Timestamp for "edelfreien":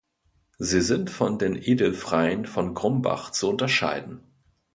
1.55-2.47